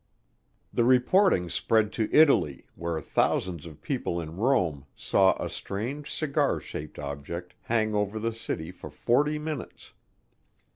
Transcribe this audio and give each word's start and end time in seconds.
The 0.73 0.83
reporting 0.83 1.47
spread 1.51 1.91
to 1.93 2.09
Italy, 2.11 2.65
where 2.73 2.99
thousands 2.99 3.67
of 3.67 3.83
people 3.83 4.19
in 4.19 4.35
Rome 4.35 4.87
saw 4.95 5.35
a 5.37 5.47
strange 5.47 6.11
cigar 6.11 6.59
shaped 6.59 6.97
object 6.97 7.53
hang 7.61 7.93
over 7.93 8.17
the 8.17 8.33
city 8.33 8.71
for 8.71 8.89
forty 8.89 9.37
minutes. 9.37 9.93